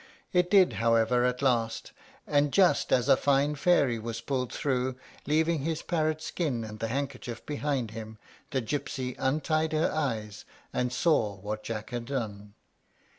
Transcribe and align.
It 0.33 0.49
did, 0.49 0.73
however, 0.81 1.23
at 1.25 1.43
last; 1.43 1.91
and 2.25 2.51
just 2.51 2.91
as 2.91 3.07
a 3.07 3.15
fine 3.15 3.53
fairy 3.53 3.99
was 3.99 4.19
pulled 4.19 4.51
through, 4.51 4.95
leaving 5.27 5.59
his 5.59 5.83
parrot 5.83 6.23
skin 6.23 6.63
and 6.63 6.79
the 6.79 6.87
handkerchief 6.87 7.45
behind 7.45 7.91
him, 7.91 8.17
the 8.49 8.63
gypsy 8.63 9.15
untied 9.19 9.73
her 9.73 9.91
eyes, 9.93 10.43
and 10.73 10.91
saw 10.91 11.35
what 11.35 11.61
Jack 11.61 11.91
had 11.91 12.05
done. 12.05 12.55